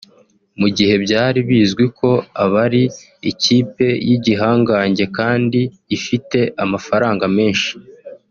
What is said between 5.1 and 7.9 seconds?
kandi ifite amafaranga menshi